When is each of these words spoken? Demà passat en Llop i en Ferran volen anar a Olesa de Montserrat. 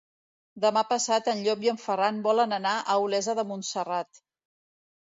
Demà 0.63 0.81
passat 0.93 1.29
en 1.35 1.43
Llop 1.49 1.61
i 1.67 1.71
en 1.73 1.79
Ferran 1.83 2.19
volen 2.31 2.59
anar 2.59 2.75
a 2.95 2.99
Olesa 3.07 3.39
de 3.43 3.47
Montserrat. 3.53 4.29